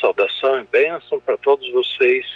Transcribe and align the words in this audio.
saudação 0.00 0.60
e 0.60 0.64
bênção 0.64 1.20
para 1.20 1.36
todos 1.38 1.70
vocês 1.72 2.26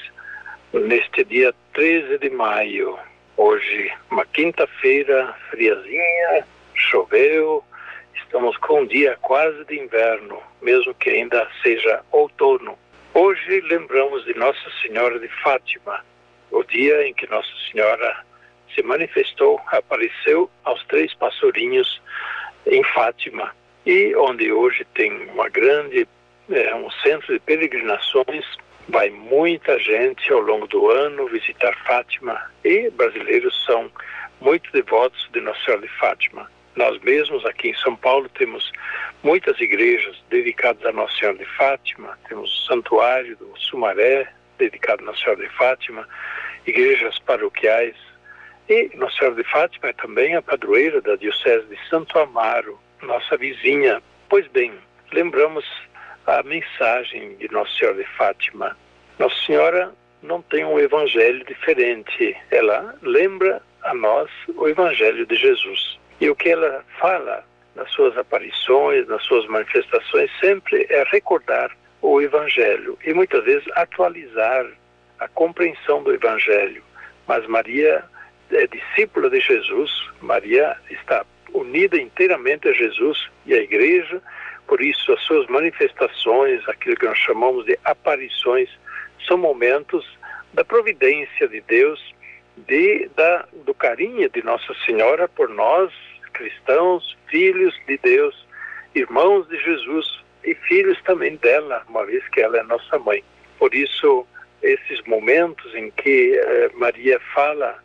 neste 0.72 1.24
dia 1.24 1.54
13 1.72 2.18
de 2.18 2.30
maio. 2.30 2.98
Hoje, 3.36 3.92
uma 4.10 4.24
quinta-feira 4.26 5.34
friazinha, 5.50 6.46
choveu, 6.74 7.64
estamos 8.14 8.56
com 8.58 8.82
um 8.82 8.86
dia 8.86 9.16
quase 9.20 9.64
de 9.64 9.78
inverno, 9.78 10.40
mesmo 10.62 10.94
que 10.94 11.10
ainda 11.10 11.48
seja 11.62 12.02
outono. 12.12 12.78
Hoje 13.14 13.60
lembramos 13.62 14.24
de 14.24 14.34
Nossa 14.34 14.70
Senhora 14.82 15.18
de 15.18 15.28
Fátima, 15.42 16.04
o 16.50 16.62
dia 16.64 17.06
em 17.06 17.14
que 17.14 17.28
Nossa 17.28 17.50
Senhora 17.70 18.24
se 18.74 18.82
manifestou, 18.82 19.60
apareceu 19.66 20.50
aos 20.64 20.84
três 20.84 21.12
pastorinhos 21.14 22.00
em 22.66 22.84
Fátima, 22.84 23.54
e 23.84 24.14
onde 24.14 24.52
hoje 24.52 24.86
tem 24.94 25.12
uma 25.30 25.48
grande 25.48 26.06
é 26.52 26.74
um 26.74 26.90
centro 26.90 27.32
de 27.32 27.38
peregrinações. 27.40 28.44
Vai 28.88 29.10
muita 29.10 29.78
gente 29.78 30.32
ao 30.32 30.40
longo 30.40 30.66
do 30.66 30.90
ano 30.90 31.28
visitar 31.28 31.74
Fátima 31.86 32.40
e 32.64 32.90
brasileiros 32.90 33.64
são 33.64 33.90
muito 34.40 34.70
devotos 34.72 35.28
de 35.32 35.40
Nossa 35.40 35.60
Senhora 35.64 35.82
de 35.82 35.98
Fátima. 35.98 36.50
Nós 36.74 37.00
mesmos 37.02 37.44
aqui 37.46 37.68
em 37.68 37.74
São 37.74 37.94
Paulo 37.94 38.28
temos 38.30 38.72
muitas 39.22 39.60
igrejas 39.60 40.16
dedicadas 40.28 40.84
a 40.84 40.92
Nossa 40.92 41.14
Senhora 41.16 41.38
de 41.38 41.44
Fátima, 41.44 42.18
temos 42.28 42.50
o 42.50 42.66
Santuário 42.66 43.36
do 43.36 43.52
Sumaré, 43.56 44.32
dedicado 44.58 45.02
a 45.02 45.06
Nossa 45.06 45.18
Senhora 45.20 45.42
de 45.42 45.54
Fátima, 45.54 46.08
igrejas 46.66 47.18
paroquiais. 47.20 47.96
E 48.68 48.90
Nossa 48.94 49.16
Senhora 49.18 49.36
de 49.36 49.44
Fátima 49.50 49.88
é 49.88 49.92
também 49.92 50.34
a 50.34 50.42
padroeira 50.42 51.00
da 51.00 51.16
Diocese 51.16 51.66
de 51.66 51.88
Santo 51.88 52.18
Amaro, 52.18 52.78
nossa 53.02 53.36
vizinha. 53.36 54.02
Pois 54.28 54.46
bem, 54.48 54.72
lembramos 55.12 55.64
a 56.26 56.42
mensagem 56.42 57.36
de 57.36 57.50
Nossa 57.50 57.72
Senhora 57.76 57.96
de 57.96 58.08
Fátima. 58.16 58.76
Nossa 59.18 59.36
Senhora 59.44 59.92
não 60.22 60.42
tem 60.42 60.64
um 60.64 60.78
evangelho 60.78 61.44
diferente, 61.44 62.36
ela 62.50 62.94
lembra 63.02 63.62
a 63.82 63.94
nós 63.94 64.30
o 64.48 64.68
evangelho 64.68 65.26
de 65.26 65.36
Jesus. 65.36 65.98
E 66.20 66.28
o 66.28 66.36
que 66.36 66.50
ela 66.50 66.84
fala 66.98 67.44
nas 67.74 67.90
suas 67.92 68.16
aparições, 68.16 69.06
nas 69.08 69.22
suas 69.24 69.46
manifestações, 69.46 70.30
sempre 70.38 70.86
é 70.90 71.04
recordar 71.10 71.70
o 72.02 72.20
evangelho 72.20 72.98
e 73.04 73.12
muitas 73.12 73.44
vezes 73.44 73.66
atualizar 73.74 74.66
a 75.18 75.28
compreensão 75.28 76.02
do 76.02 76.12
evangelho. 76.12 76.82
Mas 77.26 77.46
Maria 77.46 78.04
é 78.50 78.66
discípula 78.66 79.30
de 79.30 79.40
Jesus, 79.40 79.90
Maria 80.20 80.76
está 80.90 81.24
unida 81.52 81.96
inteiramente 81.96 82.68
a 82.68 82.72
Jesus 82.72 83.28
e 83.46 83.54
à 83.54 83.58
igreja 83.58 84.20
por 84.70 84.80
isso, 84.80 85.12
as 85.12 85.20
suas 85.22 85.48
manifestações, 85.48 86.62
aquilo 86.68 86.94
que 86.94 87.04
nós 87.04 87.18
chamamos 87.18 87.66
de 87.66 87.76
aparições, 87.84 88.70
são 89.26 89.36
momentos 89.36 90.06
da 90.54 90.64
providência 90.64 91.48
de 91.48 91.60
Deus, 91.62 92.14
de, 92.56 93.10
da, 93.16 93.48
do 93.66 93.74
carinho 93.74 94.30
de 94.30 94.44
Nossa 94.44 94.72
Senhora 94.86 95.26
por 95.26 95.48
nós, 95.48 95.92
cristãos, 96.32 97.18
filhos 97.28 97.74
de 97.88 97.98
Deus, 97.98 98.46
irmãos 98.94 99.48
de 99.48 99.58
Jesus 99.58 100.22
e 100.44 100.54
filhos 100.54 101.02
também 101.02 101.34
dela, 101.34 101.82
uma 101.88 102.06
vez 102.06 102.22
que 102.28 102.40
ela 102.40 102.56
é 102.56 102.62
nossa 102.62 102.96
mãe. 103.00 103.24
Por 103.58 103.74
isso, 103.74 104.24
esses 104.62 105.02
momentos 105.04 105.74
em 105.74 105.90
que 105.90 106.38
eh, 106.38 106.70
Maria 106.74 107.18
fala, 107.34 107.76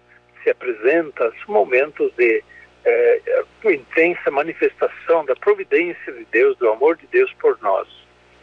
se 0.44 0.52
apresenta, 0.52 1.34
são 1.44 1.56
momentos 1.56 2.14
de 2.16 2.44
é, 2.86 3.44
intensa 3.66 4.30
manifestação 4.30 5.26
da 5.26 5.36
providência 5.36 6.14
de 6.14 6.26
Deus, 6.26 6.58
do 6.58 6.70
amor 6.70 6.98
de 6.98 7.08
Deus 7.08 7.32
por 7.40 7.58
nós. 7.62 7.88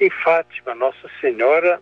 Em 0.01 0.11
Fátima, 0.11 0.75
Nossa 0.75 1.09
Senhora 1.21 1.81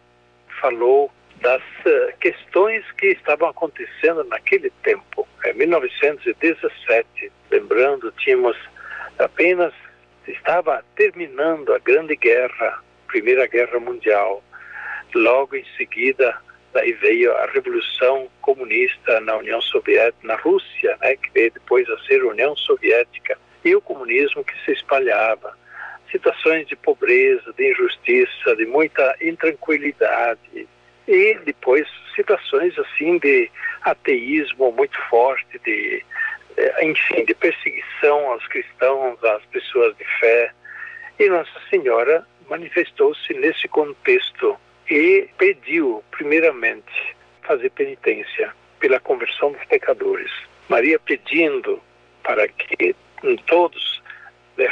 falou 0.60 1.10
das 1.40 1.62
uh, 1.62 2.12
questões 2.20 2.84
que 2.98 3.06
estavam 3.06 3.48
acontecendo 3.48 4.22
naquele 4.24 4.70
tempo, 4.82 5.26
em 5.46 5.54
1917. 5.54 7.32
Lembrando, 7.50 8.12
tínhamos 8.18 8.56
apenas 9.18 9.72
estava 10.26 10.84
terminando 10.96 11.72
a 11.72 11.78
Grande 11.78 12.16
Guerra, 12.16 12.82
Primeira 13.06 13.46
Guerra 13.46 13.80
Mundial. 13.80 14.42
Logo 15.14 15.56
em 15.56 15.64
seguida, 15.76 16.38
Daí 16.72 16.92
veio 16.92 17.32
a 17.36 17.46
Revolução 17.46 18.28
Comunista 18.40 19.20
na 19.20 19.36
União 19.36 19.60
Soviética, 19.60 20.26
na 20.26 20.36
Rússia, 20.36 20.96
né, 21.00 21.16
que 21.16 21.30
veio 21.32 21.50
depois 21.50 21.88
a 21.90 21.98
ser 22.04 22.24
União 22.24 22.54
Soviética, 22.56 23.36
e 23.64 23.74
o 23.74 23.80
comunismo 23.80 24.44
que 24.44 24.54
se 24.64 24.72
espalhava. 24.72 25.58
Situações 26.10 26.66
de 26.66 26.76
pobreza, 26.76 27.52
de 27.56 27.70
injustiça, 27.70 28.56
de 28.56 28.66
muita 28.66 29.16
intranquilidade. 29.20 30.68
E 31.06 31.38
depois 31.44 31.86
situações 32.14 32.76
assim 32.78 33.18
de 33.18 33.50
ateísmo 33.82 34.72
muito 34.72 34.98
forte, 35.08 35.58
de 35.64 36.04
eh, 36.56 36.84
enfim, 36.84 37.24
de 37.24 37.34
perseguição 37.34 38.30
aos 38.30 38.46
cristãos, 38.48 39.22
às 39.24 39.44
pessoas 39.46 39.96
de 39.96 40.04
fé. 40.20 40.52
E 41.18 41.28
Nossa 41.28 41.60
Senhora 41.68 42.26
manifestou-se 42.48 43.32
nesse 43.34 43.68
contexto 43.68 44.58
e 44.90 45.28
pediu, 45.38 46.02
primeiramente, 46.10 47.16
fazer 47.42 47.70
penitência 47.70 48.52
pela 48.80 48.98
conversão 48.98 49.52
dos 49.52 49.64
pecadores. 49.66 50.30
Maria 50.68 50.98
pedindo 50.98 51.80
para 52.22 52.48
que 52.48 52.94
todos 53.46 54.02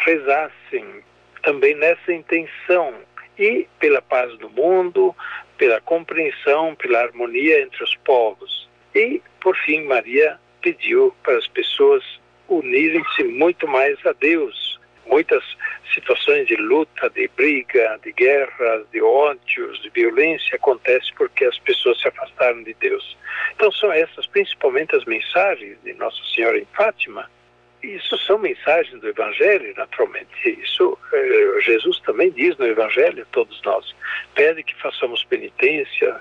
rezassem 0.04 1.02
também 1.42 1.74
nessa 1.74 2.12
intenção 2.12 2.94
e 3.38 3.66
pela 3.78 4.02
paz 4.02 4.36
do 4.38 4.50
mundo, 4.50 5.14
pela 5.56 5.80
compreensão, 5.80 6.74
pela 6.74 7.00
harmonia 7.00 7.62
entre 7.62 7.82
os 7.84 7.94
povos. 8.04 8.68
E, 8.94 9.22
por 9.40 9.56
fim, 9.56 9.84
Maria 9.84 10.38
pediu 10.60 11.14
para 11.22 11.36
as 11.36 11.46
pessoas 11.46 12.02
unirem-se 12.48 13.22
muito 13.24 13.68
mais 13.68 14.04
a 14.04 14.12
Deus, 14.12 14.80
muitas 15.06 15.44
situações 15.94 16.47
de 16.47 16.56
luta, 16.56 17.09
de 17.10 17.28
briga, 17.37 17.99
de 18.03 18.12
guerras, 18.12 18.87
de 18.93 19.00
ódios, 19.00 19.81
de 19.82 19.91
violência 19.91 20.56
acontecem 20.56 21.12
porque 21.16 21.44
as 21.44 21.59
pessoas 21.59 22.00
se 22.00 22.09
afastaram 22.09 22.62
de 22.62 22.75
Deus. 22.75 23.16
Então 23.54 23.71
são 23.72 23.93
essas 23.93 24.26
principalmente 24.26 24.94
as 24.94 25.04
mensagens 25.04 25.76
de 25.84 25.93
Nossa 25.94 26.22
Senhora 26.34 26.59
em 26.59 26.66
Fátima. 26.75 27.31
Isso 27.82 28.19
são 28.19 28.38
mensagens 28.38 29.00
do 29.00 29.09
Evangelho, 29.09 29.72
naturalmente. 29.76 30.28
Isso 30.44 30.99
eh, 31.12 31.60
Jesus 31.60 32.00
também 32.00 32.31
diz 32.31 32.56
no 32.59 32.66
Evangelho 32.66 33.22
a 33.22 33.26
todos 33.26 33.60
nós. 33.62 33.94
Pede 34.34 34.65
que 34.65 34.75
façamos 34.81 35.25
penitência. 35.25 36.16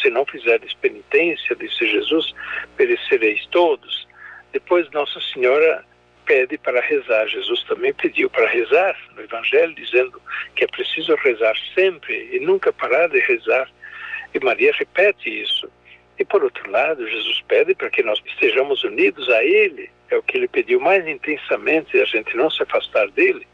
Se 0.00 0.08
não 0.10 0.24
fizeres 0.24 0.72
penitência, 0.74 1.54
disse 1.56 1.86
Jesus, 1.86 2.34
perecereis 2.76 3.44
todos. 3.46 4.08
Depois 4.52 4.90
Nossa 4.90 5.20
Senhora 5.20 5.84
pede 6.30 6.56
para 6.58 6.80
rezar. 6.80 7.26
Jesus 7.26 7.64
também 7.64 7.92
pediu 7.92 8.30
para 8.30 8.46
rezar 8.46 8.96
no 9.16 9.22
Evangelho, 9.22 9.74
dizendo 9.74 10.22
que 10.54 10.62
é 10.62 10.68
preciso 10.68 11.16
rezar 11.16 11.56
sempre 11.74 12.28
e 12.32 12.38
nunca 12.38 12.72
parar 12.72 13.08
de 13.08 13.18
rezar. 13.18 13.68
E 14.32 14.38
Maria 14.38 14.72
repete 14.78 15.28
isso. 15.28 15.68
E 16.20 16.24
por 16.24 16.44
outro 16.44 16.70
lado, 16.70 17.04
Jesus 17.08 17.42
pede 17.48 17.74
para 17.74 17.90
que 17.90 18.04
nós 18.04 18.22
estejamos 18.24 18.84
unidos 18.84 19.28
a 19.28 19.42
Ele, 19.42 19.90
é 20.08 20.16
o 20.16 20.22
que 20.22 20.36
Ele 20.36 20.46
pediu 20.46 20.78
mais 20.78 21.04
intensamente, 21.04 22.00
a 22.00 22.04
gente 22.04 22.36
não 22.36 22.48
se 22.48 22.62
afastar 22.62 23.10
dele. 23.10 23.44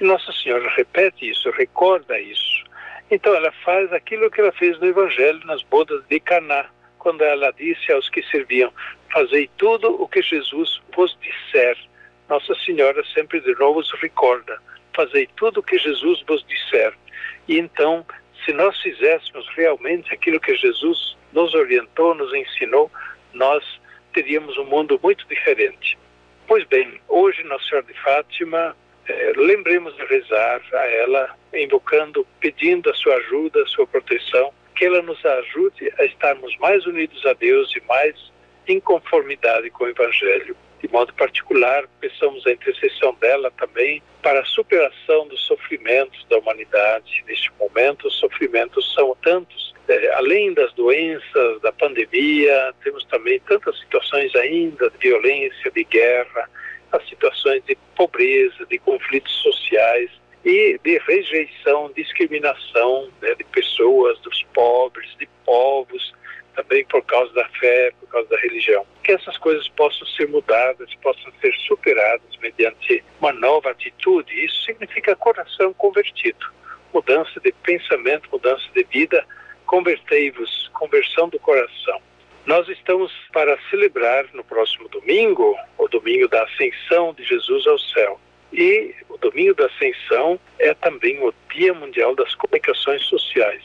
E 0.00 0.04
Nossa 0.04 0.32
Senhora 0.32 0.68
repete 0.70 1.30
isso, 1.30 1.48
recorda 1.50 2.18
isso. 2.18 2.64
Então 3.08 3.36
ela 3.36 3.52
faz 3.64 3.92
aquilo 3.92 4.32
que 4.32 4.40
ela 4.40 4.50
fez 4.50 4.76
no 4.80 4.88
Evangelho 4.88 5.46
nas 5.46 5.62
bodas 5.62 6.04
de 6.08 6.18
Caná, 6.18 6.66
quando 6.98 7.22
ela 7.22 7.52
disse 7.52 7.92
aos 7.92 8.08
que 8.08 8.20
serviam: 8.24 8.72
Fazei 9.12 9.48
tudo 9.56 10.02
o 10.02 10.08
que 10.08 10.20
Jesus 10.22 10.82
vos 10.92 11.16
disser. 11.20 11.78
Nossa 12.28 12.54
Senhora 12.56 13.02
sempre 13.14 13.40
de 13.40 13.54
novo 13.54 13.80
nos 13.80 13.92
recorda: 14.00 14.58
fazei 14.94 15.28
tudo 15.36 15.60
o 15.60 15.62
que 15.62 15.78
Jesus 15.78 16.22
vos 16.26 16.44
disser. 16.46 16.92
E 17.48 17.58
então, 17.58 18.04
se 18.44 18.52
nós 18.52 18.80
fizéssemos 18.80 19.48
realmente 19.56 20.12
aquilo 20.12 20.40
que 20.40 20.56
Jesus 20.56 21.16
nos 21.32 21.54
orientou, 21.54 22.14
nos 22.14 22.32
ensinou, 22.34 22.90
nós 23.32 23.64
teríamos 24.12 24.56
um 24.58 24.64
mundo 24.64 24.98
muito 25.02 25.26
diferente. 25.28 25.98
Pois 26.46 26.64
bem, 26.64 27.00
hoje 27.08 27.42
Nossa 27.44 27.64
Senhora 27.64 27.86
de 27.86 28.00
Fátima 28.00 28.76
é, 29.08 29.32
lembremos 29.36 29.94
de 29.96 30.04
rezar 30.06 30.60
a 30.72 30.86
ela, 30.86 31.36
invocando, 31.54 32.26
pedindo 32.40 32.90
a 32.90 32.94
sua 32.94 33.14
ajuda, 33.16 33.62
a 33.62 33.66
sua 33.66 33.86
proteção, 33.86 34.52
que 34.74 34.84
ela 34.84 35.02
nos 35.02 35.24
ajude 35.24 35.92
a 35.98 36.04
estarmos 36.04 36.56
mais 36.58 36.84
unidos 36.86 37.24
a 37.24 37.32
Deus 37.32 37.72
e 37.74 37.80
mais 37.86 38.32
em 38.66 38.80
conformidade 38.80 39.70
com 39.70 39.84
o 39.84 39.88
Evangelho. 39.88 40.56
De 40.82 40.88
modo 40.92 41.12
particular, 41.14 41.84
peçamos 42.00 42.46
a 42.46 42.52
intercessão 42.52 43.14
dela 43.14 43.50
também 43.52 44.02
para 44.22 44.40
a 44.40 44.44
superação 44.44 45.26
dos 45.28 45.40
sofrimentos 45.46 46.24
da 46.28 46.38
humanidade. 46.38 47.24
Neste 47.26 47.50
momento, 47.58 48.08
os 48.08 48.14
sofrimentos 48.14 48.92
são 48.94 49.16
tantos, 49.22 49.74
é, 49.88 50.14
além 50.14 50.52
das 50.52 50.72
doenças, 50.74 51.60
da 51.62 51.72
pandemia, 51.72 52.74
temos 52.84 53.04
também 53.04 53.40
tantas 53.40 53.78
situações 53.80 54.34
ainda 54.36 54.90
de 54.90 54.98
violência, 54.98 55.70
de 55.70 55.84
guerra, 55.84 56.50
as 56.92 57.08
situações 57.08 57.62
de 57.64 57.76
pobreza, 57.96 58.66
de 58.66 58.78
conflitos 58.78 59.32
sociais 59.42 60.10
e 60.44 60.78
de 60.82 60.98
rejeição, 60.98 61.90
discriminação 61.96 63.08
né, 63.20 63.34
de 63.34 63.44
pessoas, 63.44 64.18
dos 64.20 64.42
pobres, 64.54 65.08
de 65.18 65.28
povos, 65.44 66.14
também 66.54 66.84
por 66.86 67.04
causa 67.04 67.32
da 67.34 67.48
fé, 67.48 67.92
por 68.00 68.08
causa 68.08 68.28
da 68.28 68.38
religião. 68.38 68.86
Que 69.06 69.12
essas 69.12 69.38
coisas 69.38 69.68
possam 69.68 70.04
ser 70.08 70.26
mudadas, 70.26 70.92
possam 70.96 71.32
ser 71.40 71.54
superadas 71.68 72.36
mediante 72.42 73.04
uma 73.20 73.32
nova 73.32 73.70
atitude. 73.70 74.34
Isso 74.44 74.64
significa 74.64 75.14
coração 75.14 75.72
convertido, 75.74 76.44
mudança 76.92 77.38
de 77.38 77.52
pensamento, 77.62 78.28
mudança 78.32 78.64
de 78.74 78.82
vida. 78.82 79.24
Convertei-vos, 79.64 80.68
conversão 80.74 81.28
do 81.28 81.38
coração. 81.38 82.02
Nós 82.46 82.68
estamos 82.68 83.12
para 83.32 83.56
celebrar 83.70 84.26
no 84.34 84.42
próximo 84.42 84.88
domingo, 84.88 85.56
o 85.78 85.86
domingo 85.86 86.26
da 86.26 86.42
ascensão 86.42 87.14
de 87.14 87.22
Jesus 87.22 87.64
ao 87.68 87.78
céu. 87.78 88.20
E 88.52 88.92
o 89.08 89.16
domingo 89.18 89.54
da 89.54 89.66
ascensão 89.66 90.40
é 90.58 90.74
também 90.74 91.24
o 91.24 91.32
Dia 91.54 91.72
Mundial 91.72 92.16
das 92.16 92.34
Comunicações 92.34 93.02
Sociais. 93.04 93.62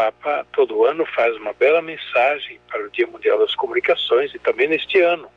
Papa 0.00 0.46
todo 0.52 0.86
ano 0.86 1.04
faz 1.04 1.36
uma 1.36 1.52
bela 1.52 1.82
mensagem 1.82 2.58
para 2.70 2.82
o 2.82 2.90
Dia 2.90 3.06
Mundial 3.06 3.38
das 3.38 3.54
Comunicações 3.54 4.34
e 4.34 4.38
também 4.38 4.66
neste 4.66 4.98
ano 4.98 5.28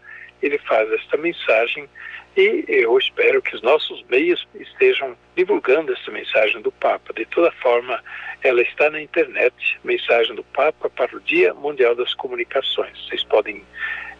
ele 0.41 0.57
faz 0.57 0.89
esta 0.93 1.17
mensagem 1.17 1.89
e 2.37 2.63
eu 2.69 2.97
espero 2.97 3.41
que 3.41 3.55
os 3.55 3.61
nossos 3.61 4.01
meios 4.09 4.47
estejam 4.55 5.17
divulgando 5.35 5.91
essa 5.91 6.09
mensagem 6.09 6.61
do 6.61 6.71
Papa. 6.71 7.13
De 7.13 7.25
toda 7.25 7.51
forma, 7.51 8.01
ela 8.41 8.61
está 8.61 8.89
na 8.89 9.01
internet, 9.01 9.53
mensagem 9.83 10.33
do 10.33 10.43
Papa 10.45 10.89
para 10.89 11.15
o 11.15 11.19
Dia 11.19 11.53
Mundial 11.53 11.93
das 11.93 12.13
Comunicações. 12.13 12.97
Vocês 13.05 13.23
podem 13.25 13.61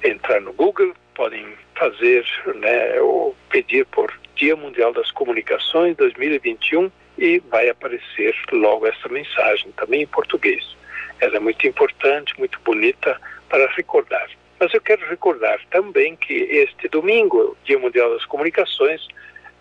entrar 0.04 0.42
no 0.42 0.52
Google, 0.52 0.94
podem 1.16 1.54
fazer, 1.76 2.26
né, 2.56 3.00
ou 3.00 3.34
pedir 3.50 3.86
por 3.86 4.14
Dia 4.36 4.58
Mundial 4.58 4.92
das 4.92 5.10
Comunicações 5.10 5.96
2021 5.96 6.92
e 7.18 7.40
vai 7.50 7.70
aparecer 7.70 8.36
logo 8.52 8.88
essa 8.88 9.08
mensagem, 9.10 9.72
também 9.74 10.02
em 10.02 10.08
português. 10.08 10.76
Ela 11.20 11.38
é 11.38 11.40
muito 11.40 11.66
importante, 11.68 12.38
muito 12.38 12.60
bonita 12.62 13.20
para 13.50 13.68
recordar. 13.72 14.30
Mas 14.60 14.74
eu 14.74 14.82
quero 14.82 15.06
recordar 15.08 15.60
também 15.70 16.16
que 16.16 16.34
este 16.34 16.88
domingo, 16.88 17.58
Dia 17.66 17.78
Mundial 17.78 18.12
das 18.12 18.26
Comunicações, 18.26 19.08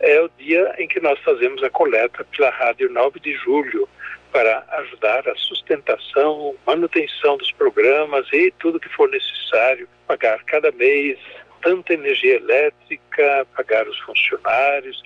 é 0.00 0.20
o 0.20 0.30
dia 0.38 0.74
em 0.78 0.88
que 0.88 1.00
nós 1.00 1.18
fazemos 1.20 1.62
a 1.62 1.70
coleta 1.70 2.24
pela 2.24 2.50
Rádio 2.50 2.90
9 2.90 3.20
de 3.20 3.34
Julho 3.34 3.88
para 4.32 4.64
ajudar 4.78 5.28
a 5.28 5.34
sustentação, 5.36 6.54
manutenção 6.66 7.36
dos 7.36 7.52
programas 7.52 8.26
e 8.32 8.52
tudo 8.58 8.80
que 8.80 8.88
for 8.88 9.08
necessário, 9.08 9.88
pagar 10.06 10.42
cada 10.44 10.72
mês 10.72 11.18
tanta 11.62 11.94
energia 11.94 12.36
elétrica, 12.36 13.46
pagar 13.56 13.86
os 13.86 13.98
funcionários, 14.00 15.02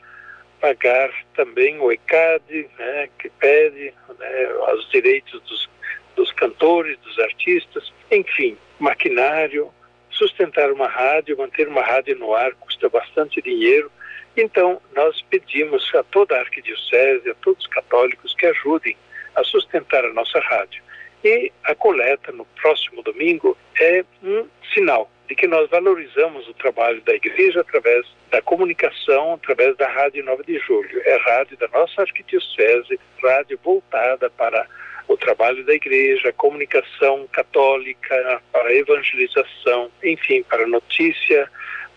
pagar 0.66 1.12
também 1.36 1.78
o 1.78 1.92
ECAD, 1.92 2.68
né, 2.76 3.08
que 3.20 3.30
pede 3.30 3.94
né, 4.18 4.48
os 4.74 4.90
direitos 4.90 5.40
dos, 5.42 5.70
dos 6.16 6.32
cantores, 6.32 6.98
dos 7.04 7.16
artistas, 7.20 7.92
enfim, 8.10 8.58
maquinário, 8.80 9.72
sustentar 10.10 10.72
uma 10.72 10.88
rádio, 10.88 11.38
manter 11.38 11.68
uma 11.68 11.82
rádio 11.82 12.18
no 12.18 12.34
ar 12.34 12.52
custa 12.54 12.88
bastante 12.88 13.40
dinheiro. 13.40 13.92
Então, 14.36 14.82
nós 14.92 15.22
pedimos 15.30 15.88
a 15.94 16.02
toda 16.02 16.34
a 16.34 16.40
arquidiocese, 16.40 17.30
a 17.30 17.34
todos 17.34 17.64
os 17.64 17.70
católicos 17.70 18.34
que 18.34 18.46
ajudem 18.46 18.96
a 19.36 19.44
sustentar 19.44 20.04
a 20.04 20.12
nossa 20.12 20.40
rádio. 20.40 20.82
E 21.22 21.52
a 21.62 21.76
coleta 21.76 22.32
no 22.32 22.44
próximo 22.60 23.04
domingo 23.04 23.56
é 23.80 24.04
um 24.20 24.48
sinal 24.74 25.08
de 25.28 25.34
que 25.34 25.46
nós 25.46 25.68
valorizamos 25.68 26.48
o 26.48 26.54
trabalho 26.54 27.00
da 27.02 27.14
igreja 27.14 27.60
através 27.60 28.06
da 28.30 28.40
comunicação, 28.42 29.34
através 29.34 29.76
da 29.76 29.88
Rádio 29.88 30.24
9 30.24 30.44
de 30.44 30.58
Julho. 30.60 31.02
É 31.04 31.16
rádio 31.16 31.56
da 31.56 31.68
nossa 31.68 32.02
arquidiocese, 32.02 32.98
rádio 33.22 33.58
voltada 33.62 34.30
para 34.30 34.66
o 35.08 35.16
trabalho 35.16 35.64
da 35.64 35.74
igreja, 35.74 36.32
comunicação 36.32 37.26
católica, 37.32 38.42
para 38.52 38.74
evangelização, 38.74 39.90
enfim, 40.02 40.42
para 40.42 40.66
notícia 40.66 41.50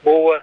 boa, 0.03 0.41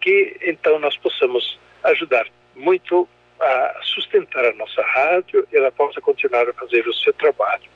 que 0.00 0.36
então 0.42 0.78
nós 0.78 0.96
possamos 0.96 1.58
ajudar 1.84 2.26
muito 2.54 3.08
a 3.38 3.80
sustentar 3.82 4.44
a 4.46 4.52
nossa 4.54 4.82
rádio 4.82 5.46
e 5.52 5.56
ela 5.56 5.70
possa 5.70 6.00
continuar 6.00 6.48
a 6.48 6.54
fazer 6.54 6.86
o 6.88 6.94
seu 6.94 7.12
trabalho. 7.12 7.75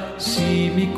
se 0.21 0.69
me 0.75 0.93